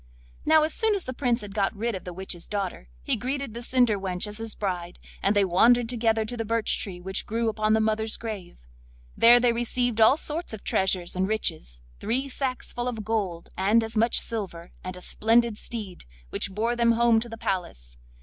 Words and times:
Now, 0.47 0.63
as 0.63 0.73
soon 0.73 0.95
as 0.95 1.03
the 1.03 1.13
Prince 1.13 1.41
had 1.41 1.53
got 1.53 1.75
rid 1.75 1.93
of 1.93 2.05
the 2.05 2.11
witch's 2.11 2.47
daughter 2.47 2.89
he 3.03 3.15
greeted 3.15 3.53
the 3.53 3.61
cinder 3.61 3.99
wench 3.99 4.25
as 4.25 4.39
his 4.39 4.55
bride, 4.55 4.97
and 5.21 5.35
they 5.35 5.45
wandered 5.45 5.87
together 5.87 6.25
to 6.25 6.35
the 6.35 6.43
birch 6.43 6.79
tree 6.79 6.99
which 6.99 7.27
grew 7.27 7.49
upon 7.49 7.73
the 7.73 7.79
mother's 7.79 8.17
grave. 8.17 8.57
There 9.15 9.39
they 9.39 9.53
received 9.53 10.01
all 10.01 10.17
sorts 10.17 10.53
of 10.53 10.63
treasures 10.63 11.15
and 11.15 11.27
riches, 11.27 11.81
three 11.99 12.27
sacks 12.29 12.73
full 12.73 12.87
of 12.87 13.05
gold, 13.05 13.49
and 13.55 13.83
as 13.83 13.95
much 13.95 14.19
silver, 14.19 14.71
and 14.83 14.97
a 14.97 15.01
splendid 15.01 15.59
steed, 15.59 16.05
which 16.31 16.49
bore 16.49 16.75
them 16.75 16.93
home 16.93 17.19
to 17.19 17.29
the 17.29 17.37
palace. 17.37 17.95